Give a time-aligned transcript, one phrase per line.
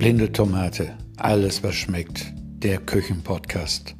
[0.00, 2.32] Blinde Tomate, alles was schmeckt.
[2.34, 3.94] Der Küchenpodcast.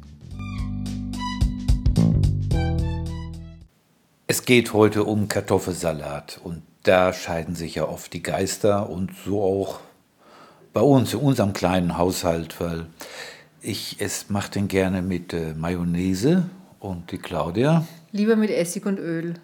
[4.25, 9.43] Es geht heute um Kartoffelsalat und da scheiden sich ja oft die Geister und so
[9.43, 9.79] auch
[10.73, 12.87] bei uns, in unserem kleinen Haushalt, weil
[13.61, 16.49] ich es mache den gerne mit äh, Mayonnaise
[16.79, 17.85] und die Claudia.
[18.11, 19.35] Lieber mit Essig und Öl.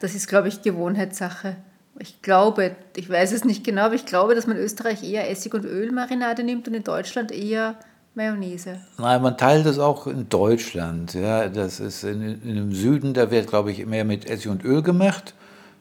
[0.00, 1.58] Das ist, glaube ich, Gewohnheitssache.
[2.00, 5.30] Ich glaube, ich weiß es nicht genau, aber ich glaube, dass man in Österreich eher
[5.30, 7.76] Essig- und Ölmarinade nimmt und in Deutschland eher
[8.14, 8.80] Mayonnaise.
[8.98, 11.14] Nein, man teilt das auch in Deutschland.
[11.14, 14.64] Ja, das ist in, in dem Süden, da wird, glaube ich, mehr mit Essig und
[14.64, 15.34] Öl gemacht.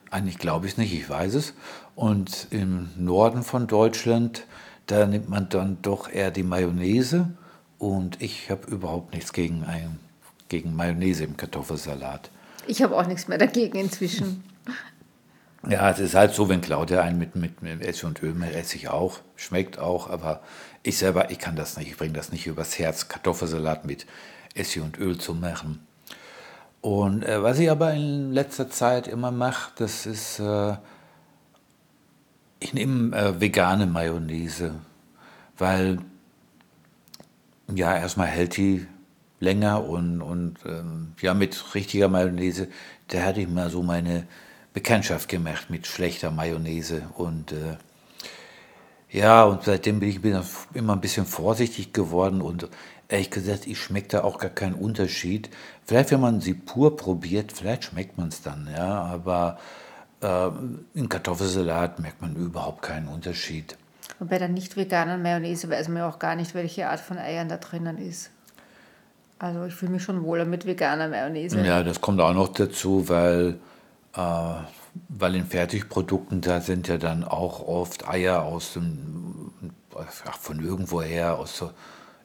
[0.09, 1.53] Eigentlich glaube ich es nicht, ich weiß es.
[1.95, 4.45] Und im Norden von Deutschland,
[4.85, 7.29] da nimmt man dann doch eher die Mayonnaise.
[7.77, 9.99] Und ich habe überhaupt nichts gegen, ein,
[10.49, 12.29] gegen Mayonnaise im Kartoffelsalat.
[12.67, 14.43] Ich habe auch nichts mehr dagegen inzwischen.
[15.69, 18.77] Ja, es ist halt so, wenn Claudia einen mit, mit, mit Essig und Öl esse
[18.77, 20.41] ich auch, schmeckt auch, aber
[20.81, 24.05] ich selber, ich kann das nicht, ich bringe das nicht übers Herz, Kartoffelsalat mit
[24.55, 25.85] Essig und Öl zu machen.
[26.79, 30.77] Und äh, was ich aber in letzter Zeit immer mache, das ist, äh,
[32.61, 34.75] ich nehme äh, vegane Mayonnaise,
[35.57, 35.99] weil
[37.75, 38.87] ja, erstmal hält die
[39.41, 42.69] länger und, und ähm, ja, mit richtiger Mayonnaise,
[43.09, 44.27] da hatte ich mal so meine
[44.77, 47.77] Bekanntschaft gemacht mit schlechter Mayonnaise und äh,
[49.09, 50.19] ja, und seitdem bin ich
[50.75, 52.69] immer ein bisschen vorsichtig geworden und
[53.07, 55.49] ehrlich gesagt, ich schmecke da auch gar keinen Unterschied.
[55.83, 59.57] Vielleicht, wenn man sie pur probiert, vielleicht schmeckt man es dann, ja, aber
[60.21, 60.49] äh,
[60.93, 63.75] im Kartoffelsalat merkt man überhaupt keinen Unterschied.
[64.19, 67.17] Und bei der nicht veganen Mayonnaise weiß man ja auch gar nicht, welche Art von
[67.17, 68.29] Eiern da drinnen ist.
[69.39, 71.59] Also ich fühle mich schon wohler mit veganer Mayonnaise.
[71.65, 73.57] Ja, das kommt auch noch dazu, weil
[74.17, 79.51] weil in Fertigprodukten, da sind ja dann auch oft Eier aus dem,
[79.95, 81.71] ach, von irgendwoher, aus der,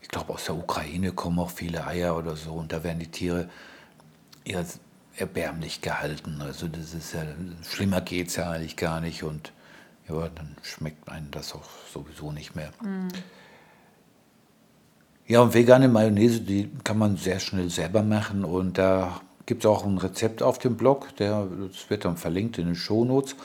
[0.01, 3.11] ich glaube aus der Ukraine kommen auch viele Eier oder so und da werden die
[3.11, 3.49] Tiere
[4.45, 4.65] eher
[5.17, 6.41] erbärmlich gehalten.
[6.41, 7.23] Also das ist ja,
[7.69, 9.53] schlimmer geht es ja eigentlich gar nicht und
[10.09, 12.71] ja, dann schmeckt einem das auch sowieso nicht mehr.
[12.83, 13.09] Mm.
[15.29, 19.71] Ja, und vegane Mayonnaise, die kann man sehr schnell selber machen und da gibt es
[19.71, 23.37] auch ein Rezept auf dem Blog, der, das wird dann verlinkt in den Shownotes.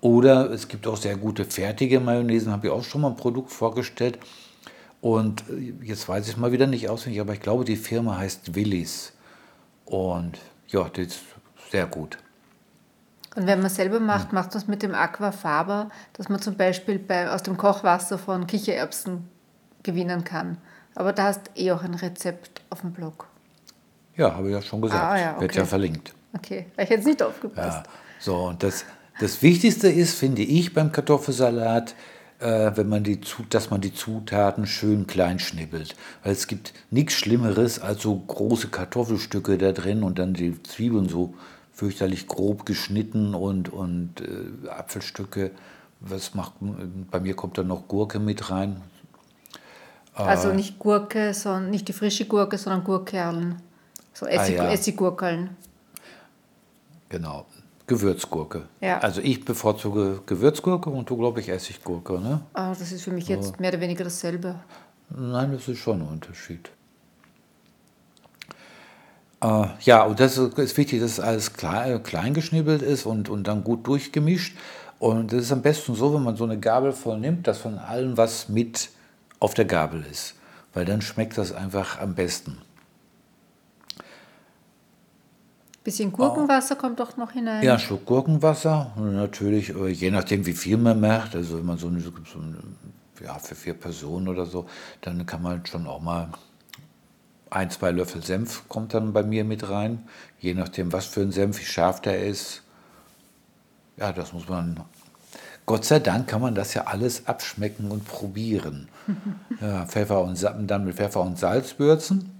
[0.00, 3.50] Oder es gibt auch sehr gute fertige Mayonnaise, habe ich auch schon mal ein Produkt
[3.50, 4.18] vorgestellt.
[5.00, 8.54] Und äh, jetzt weiß ich mal wieder nicht auswendig, aber ich glaube, die Firma heißt
[8.54, 9.12] Willis.
[9.84, 11.20] Und ja, das ist
[11.70, 12.18] sehr gut.
[13.36, 16.98] Und wenn man selber macht, macht man es mit dem Aquafaber, dass man zum Beispiel
[16.98, 19.28] bei, aus dem Kochwasser von Kichererbsen
[19.82, 20.56] gewinnen kann.
[20.94, 23.28] Aber da hast eh auch ein Rezept auf dem Blog.
[24.16, 25.02] Ja, habe ich ja schon gesagt.
[25.02, 25.40] Ah, ja, okay.
[25.42, 26.14] Wird ja verlinkt.
[26.34, 27.84] Okay, ich hätte nicht aufgepasst.
[27.86, 28.84] Ja, so, und das,
[29.20, 31.94] das Wichtigste ist, finde ich, beim Kartoffelsalat,
[32.38, 35.96] äh, wenn man die, dass man die Zutaten schön klein schnibbelt.
[36.22, 41.08] Weil es gibt nichts Schlimmeres als so große Kartoffelstücke da drin und dann die Zwiebeln
[41.08, 41.34] so
[41.72, 45.50] fürchterlich grob geschnitten und, und äh, Apfelstücke.
[46.00, 46.52] Was macht,
[47.10, 48.82] bei mir kommt dann noch Gurke mit rein.
[50.14, 53.56] Also äh, nicht Gurke, sondern nicht die frische Gurke, sondern Gurkerlen.
[54.18, 54.70] So Essig, ah, ja.
[54.70, 55.50] Essiggurkeln.
[57.10, 57.44] Genau.
[57.86, 58.62] Gewürzgurke.
[58.80, 58.98] Ja.
[59.00, 62.18] Also ich bevorzuge Gewürzgurke und du, glaube ich, Essiggurke.
[62.18, 62.40] Ne?
[62.54, 63.54] Ah, das ist für mich jetzt so.
[63.58, 64.56] mehr oder weniger dasselbe.
[65.10, 66.70] Nein, das ist schon ein Unterschied.
[69.42, 73.64] Äh, ja, und das ist wichtig, dass alles klein, klein geschnibbelt ist und, und dann
[73.64, 74.56] gut durchgemischt.
[74.98, 77.78] Und das ist am besten so, wenn man so eine Gabel voll nimmt, dass von
[77.78, 78.88] allem was mit
[79.40, 80.36] auf der Gabel ist.
[80.72, 82.62] Weil dann schmeckt das einfach am besten.
[85.86, 86.80] Bisschen Gurkenwasser oh.
[86.80, 87.62] kommt doch noch hinein.
[87.62, 88.90] Ja, Schluck Gurkenwasser.
[88.96, 92.10] Und natürlich, äh, je nachdem, wie viel man macht, also wenn man so eine, so
[92.10, 92.56] eine,
[93.24, 94.66] ja, für vier Personen oder so,
[95.02, 96.30] dann kann man schon auch mal
[97.50, 100.08] ein, zwei Löffel Senf kommt dann bei mir mit rein.
[100.40, 102.62] Je nachdem, was für ein Senf, wie scharf der ist.
[103.96, 104.80] Ja, das muss man.
[105.66, 108.88] Gott sei Dank kann man das ja alles abschmecken und probieren.
[109.60, 112.35] ja, Pfeffer und dann mit Pfeffer und Salz würzen.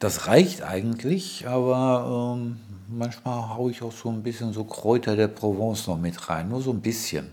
[0.00, 2.58] Das reicht eigentlich, aber ähm,
[2.88, 6.62] manchmal haue ich auch so ein bisschen so Kräuter der Provence noch mit rein, nur
[6.62, 7.30] so ein bisschen.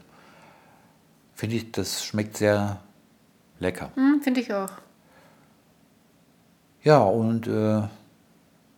[1.33, 2.81] Finde ich, das schmeckt sehr
[3.59, 3.91] lecker.
[3.95, 4.71] Mm, Finde ich auch.
[6.83, 7.83] Ja, und äh,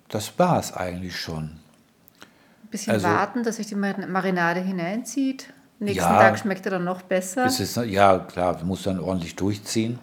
[0.07, 1.43] das war es eigentlich schon.
[1.43, 5.51] Ein bisschen also, warten, dass sich die Marinade hineinzieht.
[5.79, 7.45] Nächsten ja, Tag schmeckt er dann noch besser.
[7.45, 9.97] Ist, ja, klar, du musst dann ordentlich durchziehen.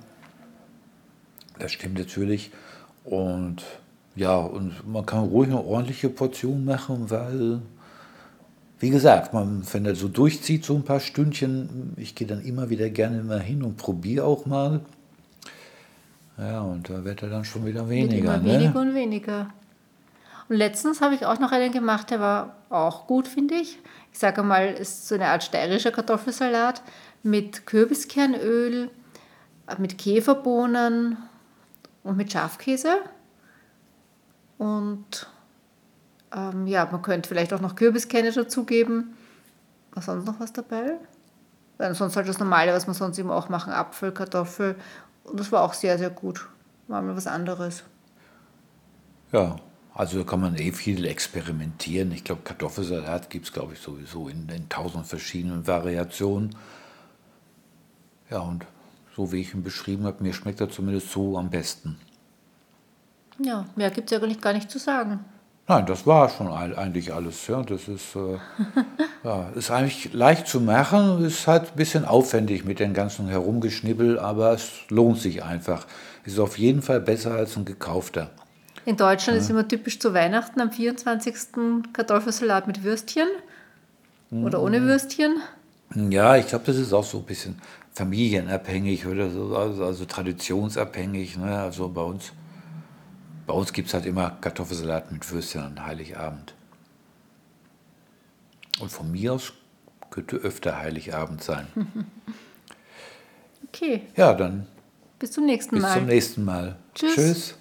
[1.59, 2.51] Das stimmt natürlich.
[3.07, 3.63] Und
[4.15, 7.61] ja, und man kann ruhig eine ordentliche Portion machen, weil
[8.79, 12.69] wie gesagt, man, wenn er so durchzieht, so ein paar Stündchen, ich gehe dann immer
[12.69, 14.81] wieder gerne mal hin und probiere auch mal.
[16.37, 18.35] Ja, und da wird er dann schon wieder weniger.
[18.35, 18.53] Wird ne?
[18.53, 19.49] weniger und weniger.
[20.49, 23.79] Und letztens habe ich auch noch einen gemacht, der war auch gut, finde ich.
[24.13, 26.83] Ich sage mal, ist so eine Art steirischer Kartoffelsalat
[27.23, 28.91] mit Kürbiskernöl,
[29.79, 31.17] mit Käferbohnen
[32.07, 33.01] und mit Schafkäse.
[34.59, 35.29] Und
[36.35, 39.17] ähm, ja, man könnte vielleicht auch noch Kürbiskerne dazugeben.
[39.93, 40.99] War sonst noch was dabei?
[41.79, 44.77] Weil sonst halt das Normale, was man sonst immer auch machen, Apfel, Kartoffel.
[45.25, 46.49] Und das war auch sehr, sehr gut.
[46.89, 47.83] War mal was anderes.
[49.33, 49.57] Ja,
[49.93, 52.13] also da kann man eh viel experimentieren.
[52.13, 56.55] Ich glaube, Kartoffelsalat gibt es, glaube ich, sowieso in, in tausend verschiedenen Variationen.
[58.31, 58.65] Ja, und
[59.17, 61.97] so wie ich ihn beschrieben habe, mir schmeckt er zumindest so am besten.
[63.39, 65.21] Ja, mehr gibt es ja gar nicht, gar nicht zu sagen.
[65.69, 67.47] Nein, das war schon eigentlich alles.
[67.47, 68.39] Ja, das ist, äh,
[69.25, 74.19] ja, ist eigentlich leicht zu machen, ist halt ein bisschen aufwendig mit den ganzen Herumgeschnibbel,
[74.19, 75.87] aber es lohnt sich einfach.
[76.25, 78.31] Ist auf jeden Fall besser als ein gekaufter.
[78.85, 79.43] In Deutschland ja.
[79.43, 81.35] ist immer typisch zu Weihnachten am 24.
[81.93, 83.27] Kartoffelsalat mit Würstchen
[84.31, 84.87] oder ohne mhm.
[84.87, 85.41] Würstchen.
[85.95, 87.61] Ja, ich glaube, das ist auch so ein bisschen
[87.97, 91.39] familienabhängig oder so, also, also traditionsabhängig.
[91.39, 91.59] Ne?
[91.59, 92.33] Also bei uns
[93.47, 96.55] bei uns gibt es halt immer Kartoffelsalat mit Würstchen an Heiligabend.
[98.81, 99.53] Und von mir aus
[100.11, 101.67] könnte öfter Heiligabend sein.
[103.69, 104.03] Okay.
[104.17, 104.67] Ja, dann.
[105.19, 105.89] Bis zum nächsten bis Mal.
[105.89, 106.77] Bis zum nächsten Mal.
[106.95, 107.15] Tschüss.
[107.15, 107.55] Tschüss.